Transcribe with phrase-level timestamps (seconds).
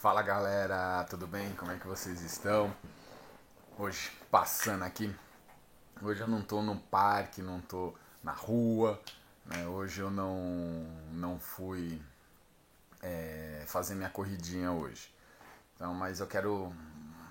[0.00, 1.52] Fala galera, tudo bem?
[1.56, 2.74] Como é que vocês estão?
[3.78, 5.14] Hoje passando aqui.
[6.00, 7.92] Hoje eu não tô no parque, não tô
[8.24, 8.98] na rua.
[9.44, 9.66] Né?
[9.66, 12.00] Hoje eu não, não fui
[13.02, 15.14] é, fazer minha corridinha hoje.
[15.76, 16.72] Então, mas eu quero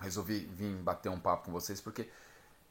[0.00, 2.10] resolvi vir bater um papo com vocês porque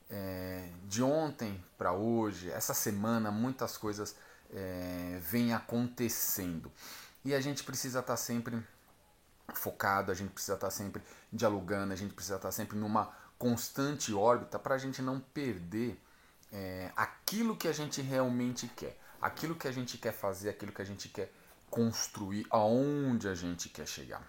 [0.10, 4.14] é, de ontem para hoje, essa semana, muitas coisas
[4.54, 6.70] é, vêm acontecendo
[7.24, 8.62] e a gente precisa estar tá sempre
[9.54, 13.12] focado, a gente precisa estar tá sempre dialogando, a gente precisa estar tá sempre numa
[13.38, 16.00] constante órbita para a gente não perder
[16.52, 20.82] é, aquilo que a gente realmente quer, aquilo que a gente quer fazer, aquilo que
[20.82, 21.32] a gente quer
[21.70, 24.26] construir, aonde a gente quer chegar.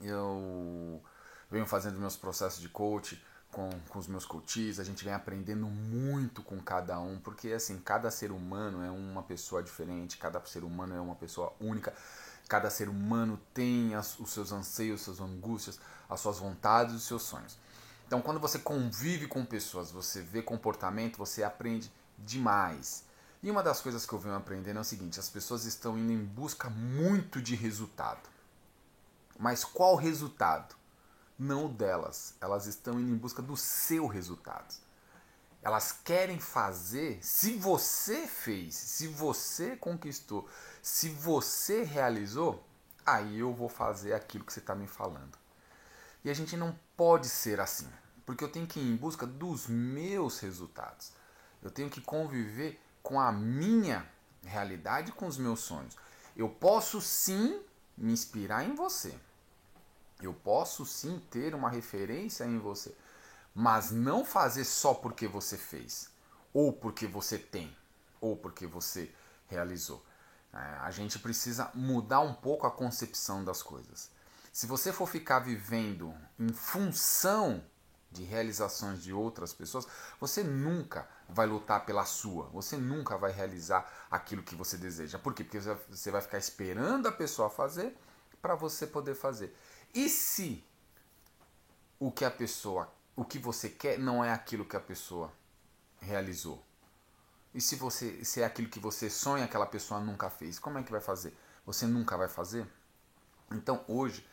[0.00, 1.02] Eu
[1.50, 5.66] venho fazendo meus processos de coach com, com os meus coaches, a gente vem aprendendo
[5.66, 10.64] muito com cada um, porque assim, cada ser humano é uma pessoa diferente, cada ser
[10.64, 11.94] humano é uma pessoa única,
[12.48, 17.02] cada ser humano tem as, os seus anseios, suas angústias, as suas vontades e os
[17.04, 17.58] seus sonhos.
[18.06, 23.04] Então, quando você convive com pessoas, você vê comportamento, você aprende demais.
[23.42, 26.10] E uma das coisas que eu venho aprendendo é o seguinte: as pessoas estão indo
[26.10, 28.28] em busca muito de resultado.
[29.38, 30.78] Mas qual resultado?
[31.38, 32.34] não o delas.
[32.40, 34.74] Elas estão indo em busca do seu resultado.
[35.62, 40.48] Elas querem fazer se você fez, se você conquistou,
[40.80, 42.64] se você realizou,
[43.04, 45.36] aí eu vou fazer aquilo que você está me falando.
[46.24, 47.88] E a gente não pode ser assim,
[48.24, 51.12] porque eu tenho que ir em busca dos meus resultados.
[51.62, 54.06] Eu tenho que conviver com a minha
[54.44, 55.96] realidade, com os meus sonhos.
[56.36, 57.60] Eu posso sim
[57.96, 59.14] me inspirar em você.
[60.20, 62.94] Eu posso sim ter uma referência em você,
[63.58, 66.08] mas não fazer só porque você fez,
[66.54, 67.76] ou porque você tem,
[68.20, 69.12] ou porque você
[69.48, 70.06] realizou.
[70.54, 74.12] É, a gente precisa mudar um pouco a concepção das coisas.
[74.52, 77.60] Se você for ficar vivendo em função
[78.12, 79.88] de realizações de outras pessoas,
[80.20, 85.18] você nunca vai lutar pela sua, você nunca vai realizar aquilo que você deseja.
[85.18, 85.42] Por quê?
[85.42, 87.98] Porque você vai ficar esperando a pessoa fazer
[88.40, 89.52] para você poder fazer.
[89.92, 90.64] E se
[91.98, 92.88] o que a pessoa,
[93.18, 95.32] o que você quer não é aquilo que a pessoa
[96.00, 96.64] realizou?
[97.52, 100.84] E se você, se é aquilo que você sonha aquela pessoa nunca fez, como é
[100.84, 101.36] que vai fazer?
[101.66, 102.64] Você nunca vai fazer?
[103.50, 104.24] Então hoje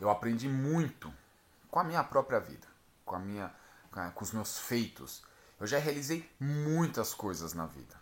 [0.00, 1.14] eu aprendi muito
[1.70, 2.66] com a minha própria vida,
[3.04, 3.54] com a minha,
[4.12, 5.22] com os meus feitos.
[5.60, 7.94] Eu já realizei muitas coisas na vida,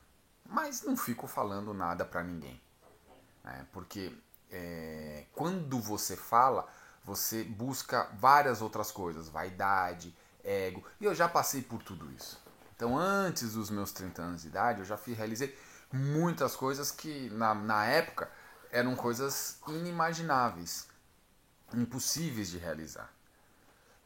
[0.47, 2.59] mas não fico falando nada para ninguém,
[3.45, 3.67] né?
[3.73, 4.11] porque
[4.51, 6.67] é, quando você fala
[7.05, 10.15] você busca várias outras coisas, vaidade,
[10.45, 12.41] ego, e eu já passei por tudo isso.
[12.75, 15.57] Então, antes dos meus 30 anos de idade, eu já fiz, realizei
[15.93, 18.31] muitas coisas que na, na época
[18.71, 20.89] eram coisas inimagináveis,
[21.75, 23.13] impossíveis de realizar.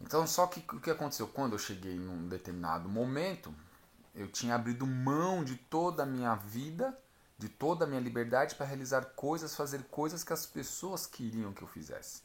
[0.00, 1.28] Então, só que o que aconteceu?
[1.28, 3.54] Quando eu cheguei num determinado momento,
[4.14, 6.96] eu tinha abrido mão de toda a minha vida,
[7.38, 11.62] de toda a minha liberdade para realizar coisas, fazer coisas que as pessoas queriam que
[11.62, 12.22] eu fizesse.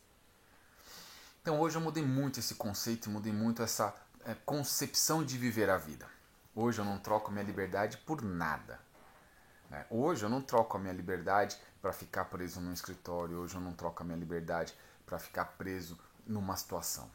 [1.42, 3.96] Então hoje eu mudei muito esse conceito, mudei muito essa
[4.26, 6.06] é, concepção de viver a vida.
[6.54, 8.80] Hoje eu não troco minha liberdade por nada.
[9.70, 9.86] Né?
[9.90, 13.38] Hoje eu não troco a minha liberdade para ficar preso num escritório.
[13.38, 17.10] Hoje eu não troco a minha liberdade para ficar preso numa situação.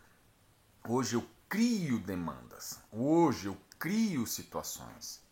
[0.88, 2.78] Hoje eu crio demandas.
[2.90, 5.22] Hoje eu crio situações.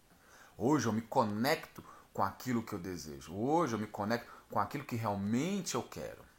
[0.57, 1.83] Hoje eu me conecto
[2.13, 3.35] com aquilo que eu desejo.
[3.35, 6.32] Hoje eu me conecto com aquilo que realmente eu quero.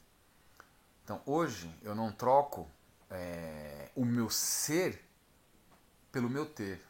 [1.03, 2.69] Então hoje eu não troco
[3.09, 5.03] é, o meu ser
[6.11, 6.81] pelo meu ter.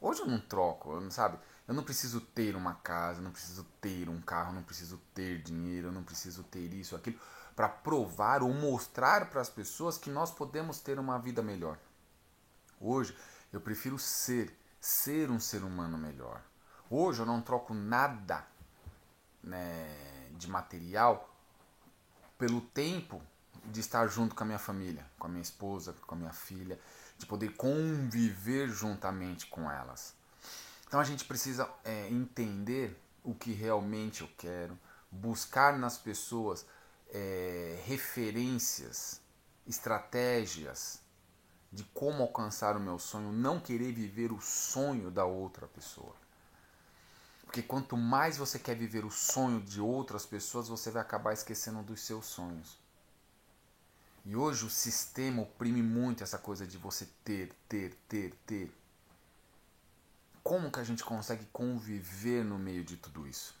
[0.00, 1.38] Hoje eu não troco, sabe?
[1.68, 5.92] Eu não preciso ter uma casa, não preciso ter um carro, não preciso ter dinheiro,
[5.92, 7.20] não preciso ter isso, aquilo,
[7.54, 11.78] para provar ou mostrar para as pessoas que nós podemos ter uma vida melhor.
[12.80, 13.16] Hoje
[13.52, 16.42] eu prefiro ser, ser um ser humano melhor.
[16.88, 18.44] Hoje eu não troco nada
[19.42, 21.29] né, de material
[22.40, 23.20] pelo tempo
[23.66, 26.80] de estar junto com a minha família, com a minha esposa, com a minha filha,
[27.18, 30.14] de poder conviver juntamente com elas.
[30.88, 34.76] Então a gente precisa é, entender o que realmente eu quero,
[35.10, 36.64] buscar nas pessoas
[37.12, 39.20] é, referências,
[39.66, 40.98] estratégias
[41.70, 46.14] de como alcançar o meu sonho, não querer viver o sonho da outra pessoa.
[47.50, 51.82] Porque quanto mais você quer viver o sonho de outras pessoas, você vai acabar esquecendo
[51.82, 52.78] dos seus sonhos.
[54.24, 58.72] E hoje o sistema oprime muito essa coisa de você ter, ter, ter, ter.
[60.44, 63.58] Como que a gente consegue conviver no meio de tudo isso?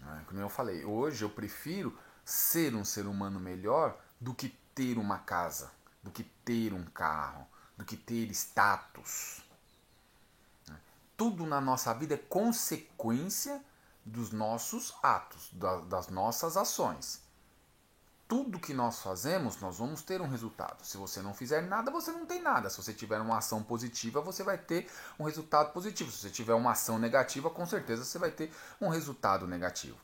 [0.00, 4.98] É, como eu falei, hoje eu prefiro ser um ser humano melhor do que ter
[4.98, 5.70] uma casa,
[6.02, 7.46] do que ter um carro,
[7.78, 9.40] do que ter status.
[11.20, 13.62] Tudo na nossa vida é consequência
[14.06, 15.50] dos nossos atos,
[15.86, 17.20] das nossas ações.
[18.26, 20.82] Tudo que nós fazemos, nós vamos ter um resultado.
[20.82, 22.70] Se você não fizer nada, você não tem nada.
[22.70, 26.10] Se você tiver uma ação positiva, você vai ter um resultado positivo.
[26.10, 28.50] Se você tiver uma ação negativa, com certeza você vai ter
[28.80, 29.98] um resultado negativo.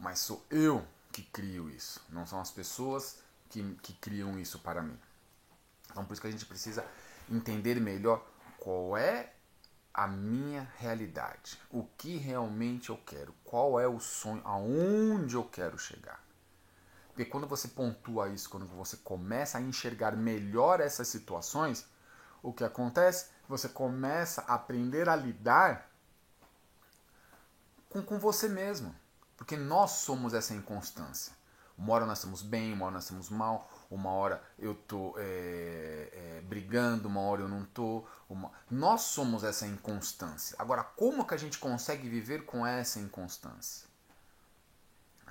[0.00, 3.18] Mas sou eu que crio isso, não são as pessoas
[3.50, 4.98] que, que criam isso para mim.
[5.90, 6.82] Então por isso que a gente precisa
[7.30, 8.24] entender melhor
[8.58, 9.33] qual é
[9.94, 15.78] a minha realidade, o que realmente eu quero, qual é o sonho, aonde eu quero
[15.78, 16.20] chegar.
[17.08, 21.86] Porque quando você pontua isso, quando você começa a enxergar melhor essas situações,
[22.42, 23.30] o que acontece?
[23.48, 25.88] Você começa a aprender a lidar
[27.88, 28.92] com, com você mesmo.
[29.36, 31.32] Porque nós somos essa inconstância.
[31.76, 36.08] Uma hora nós estamos bem, uma hora nós estamos mal, uma hora eu tô é,
[36.12, 38.04] é, brigando, uma hora eu não tô.
[38.28, 38.52] Uma...
[38.70, 40.56] Nós somos essa inconstância.
[40.58, 43.86] Agora, como que a gente consegue viver com essa inconstância?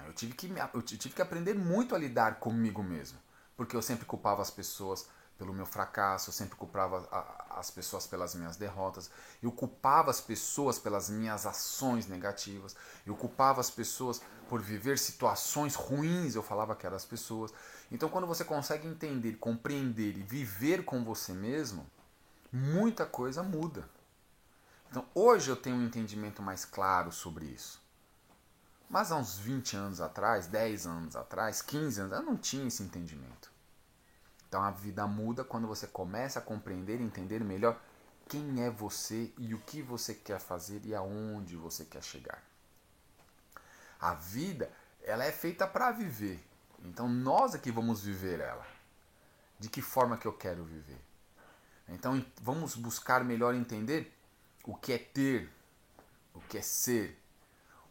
[0.06, 3.18] Eu tive que, eu tive que aprender muito a lidar comigo mesmo,
[3.56, 5.08] porque eu sempre culpava as pessoas
[5.44, 7.06] pelo meu fracasso, eu sempre culpava
[7.50, 9.12] as pessoas pelas minhas derrotas,
[9.42, 12.74] eu culpava as pessoas pelas minhas ações negativas,
[13.06, 17.54] eu culpava as pessoas por viver situações ruins, eu falava que eram as pessoas.
[17.92, 21.86] Então, quando você consegue entender, compreender e viver com você mesmo,
[22.50, 23.90] muita coisa muda.
[24.90, 27.82] Então, hoje eu tenho um entendimento mais claro sobre isso.
[28.90, 32.82] Mas há uns 20 anos atrás, 10 anos atrás, 15 anos, eu não tinha esse
[32.82, 33.53] entendimento.
[34.54, 37.82] Então a vida muda quando você começa a compreender e entender melhor
[38.30, 42.40] quem é você e o que você quer fazer e aonde você quer chegar.
[44.00, 44.72] A vida,
[45.02, 46.40] ela é feita para viver.
[46.86, 48.64] Então nós é que vamos viver ela.
[49.58, 51.02] De que forma que eu quero viver?
[51.90, 54.14] Então vamos buscar melhor entender
[54.66, 55.50] o que é ter,
[56.32, 57.20] o que é ser.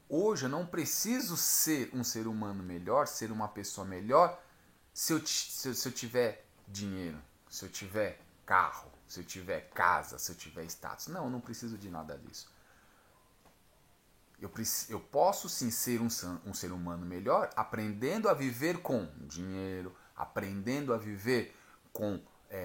[0.09, 4.41] Hoje eu não preciso ser um ser humano melhor, ser uma pessoa melhor,
[4.95, 9.69] se eu, se eu, se eu tiver dinheiro, se eu tiver carro, se eu tiver
[9.71, 11.09] casa, se eu tiver status.
[11.09, 12.51] Não, eu não preciso de nada disso.
[14.41, 14.51] Eu,
[14.89, 16.09] eu posso sim ser um,
[16.45, 21.55] um ser humano melhor aprendendo a viver com dinheiro, aprendendo a viver
[21.93, 22.21] com
[22.51, 22.59] é,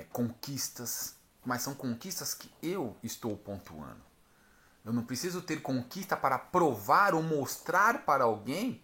[0.00, 4.08] é, conquistas, mas são conquistas que eu estou pontuando.
[4.84, 8.82] Eu não preciso ter conquista para provar ou mostrar para alguém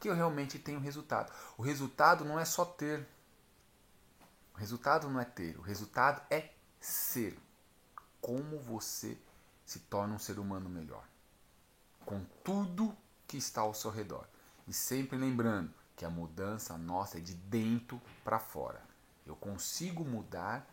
[0.00, 1.32] que eu realmente tenho resultado.
[1.56, 3.06] O resultado não é só ter.
[4.54, 7.38] O resultado não é ter, o resultado é ser.
[8.20, 9.18] Como você
[9.66, 11.04] se torna um ser humano melhor.
[12.04, 12.96] Com tudo
[13.26, 14.26] que está ao seu redor.
[14.66, 18.82] E sempre lembrando que a mudança nossa é de dentro para fora.
[19.26, 20.66] Eu consigo mudar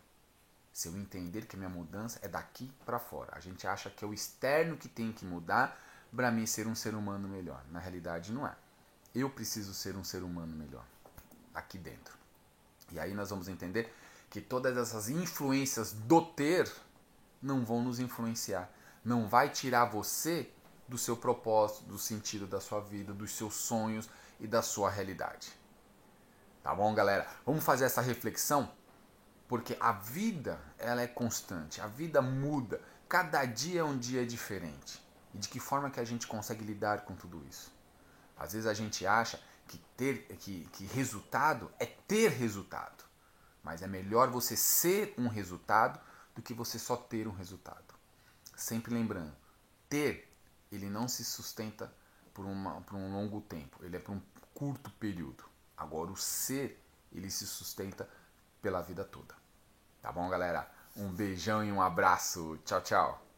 [0.72, 3.32] se eu entender que a minha mudança é daqui para fora.
[3.34, 5.78] A gente acha que é o externo que tem que mudar
[6.14, 7.62] para mim ser um ser humano melhor.
[7.70, 8.54] Na realidade, não é.
[9.14, 10.84] Eu preciso ser um ser humano melhor
[11.54, 12.21] aqui dentro.
[12.92, 13.92] E aí nós vamos entender
[14.30, 16.70] que todas essas influências do ter
[17.40, 18.70] não vão nos influenciar.
[19.04, 20.50] Não vai tirar você
[20.86, 24.08] do seu propósito, do sentido da sua vida, dos seus sonhos
[24.38, 25.52] e da sua realidade.
[26.62, 27.26] Tá bom, galera?
[27.44, 28.70] Vamos fazer essa reflexão?
[29.48, 32.80] Porque a vida, ela é constante, a vida muda.
[33.08, 35.02] Cada dia é um dia diferente.
[35.34, 37.72] E de que forma que a gente consegue lidar com tudo isso?
[38.36, 39.40] Às vezes a gente acha
[39.72, 43.04] que ter que, que resultado é ter resultado.
[43.62, 46.00] Mas é melhor você ser um resultado
[46.34, 47.94] do que você só ter um resultado.
[48.56, 49.34] Sempre lembrando,
[49.88, 50.28] ter
[50.70, 51.92] ele não se sustenta
[52.34, 54.22] por, uma, por um longo tempo, ele é por um
[54.54, 55.44] curto período.
[55.76, 58.08] Agora o ser, ele se sustenta
[58.60, 59.34] pela vida toda.
[60.00, 60.70] Tá bom, galera?
[60.96, 62.58] Um beijão e um abraço.
[62.64, 63.31] Tchau, tchau.